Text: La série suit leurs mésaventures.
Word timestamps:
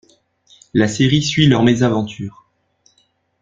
La 0.73 0.87
série 0.87 1.21
suit 1.21 1.45
leurs 1.45 1.61
mésaventures. 1.61 2.47